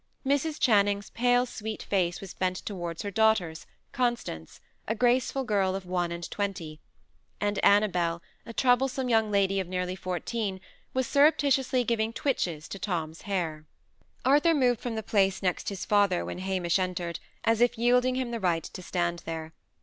Mrs. 0.25 0.59
Channing's 0.59 1.11
pale, 1.11 1.45
sweet 1.45 1.83
face 1.83 2.21
was 2.21 2.33
bent 2.33 2.55
towards 2.65 3.03
her 3.03 3.11
daughter's, 3.11 3.67
Constance, 3.91 4.59
a 4.87 4.95
graceful 4.95 5.43
girl 5.43 5.75
of 5.75 5.85
one 5.85 6.11
and 6.11 6.27
twenty; 6.31 6.81
and 7.39 7.59
Annabel, 7.59 8.19
a 8.43 8.51
troublesome 8.51 9.09
young 9.09 9.29
lady 9.29 9.59
of 9.59 9.67
nearly 9.67 9.95
fourteen, 9.95 10.59
was 10.95 11.05
surreptitiously 11.05 11.83
giving 11.83 12.13
twitches 12.13 12.67
to 12.69 12.79
Tom's 12.79 13.21
hair. 13.29 13.67
Arthur 14.25 14.55
moved 14.55 14.79
from 14.81 14.95
the 14.95 15.03
place 15.03 15.43
next 15.43 15.69
his 15.69 15.85
father 15.85 16.25
when 16.25 16.39
Hamish 16.39 16.79
entered, 16.79 17.19
as 17.43 17.61
if 17.61 17.77
yielding 17.77 18.15
him 18.15 18.31
the 18.31 18.39
right 18.39 18.63
to 18.63 18.81
stand 18.81 19.19
there. 19.25 19.53